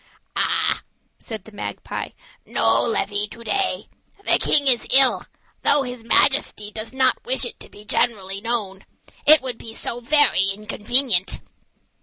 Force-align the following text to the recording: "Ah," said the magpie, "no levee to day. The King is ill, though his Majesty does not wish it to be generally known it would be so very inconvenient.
"Ah," 0.35 0.81
said 1.19 1.43
the 1.45 1.51
magpie, 1.51 2.09
"no 2.43 2.81
levee 2.81 3.27
to 3.27 3.43
day. 3.43 3.87
The 4.25 4.39
King 4.39 4.65
is 4.65 4.87
ill, 4.91 5.25
though 5.61 5.83
his 5.83 6.03
Majesty 6.03 6.71
does 6.71 6.91
not 6.91 7.23
wish 7.23 7.45
it 7.45 7.59
to 7.59 7.69
be 7.69 7.85
generally 7.85 8.41
known 8.41 8.83
it 9.27 9.43
would 9.43 9.59
be 9.59 9.75
so 9.75 9.99
very 9.99 10.45
inconvenient. 10.51 11.41